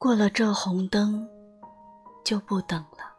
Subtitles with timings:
[0.00, 1.28] 过了这红灯，
[2.24, 3.12] 就不等了。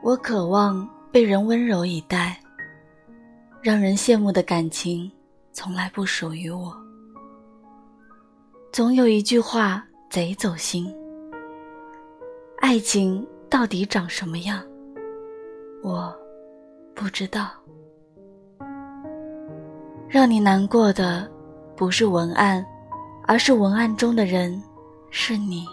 [0.00, 2.40] 我渴望被人温柔以待，
[3.60, 5.10] 让人羡慕的感情
[5.52, 6.72] 从来不属于我。
[8.72, 10.94] 总有一句话贼走心：
[12.60, 14.62] 爱情到底长什么样？
[15.82, 16.16] 我
[16.94, 17.50] 不知道。
[20.08, 21.30] 让你难过的
[21.76, 22.64] 不是文案，
[23.26, 24.62] 而是文案中的人
[25.10, 25.66] 是你。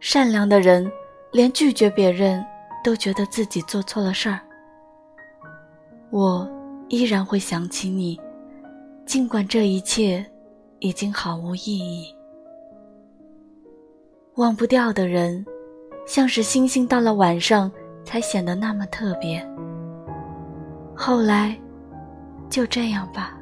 [0.00, 0.90] 善良的人。
[1.30, 2.42] 连拒绝别人
[2.82, 4.40] 都觉得自己做错了事儿，
[6.08, 6.50] 我
[6.88, 8.18] 依然会想起你，
[9.04, 10.24] 尽管这一切
[10.78, 12.06] 已经毫无意义。
[14.36, 15.44] 忘不掉的人，
[16.06, 17.70] 像是星星到了晚上
[18.04, 19.46] 才显得那么特别。
[20.96, 21.54] 后来，
[22.48, 23.34] 就这样吧。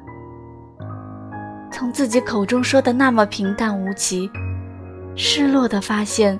[1.71, 4.29] 从自己口中说的那么平淡无奇，
[5.15, 6.39] 失落的发现。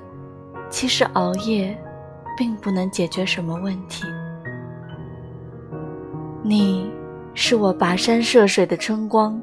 [0.70, 1.74] 其实熬夜，
[2.36, 4.04] 并不能解决什么问题。
[6.42, 6.90] 你，
[7.32, 9.40] 是我跋山涉水的春光，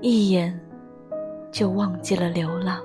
[0.00, 0.58] 一眼，
[1.52, 2.80] 就忘记了流浪。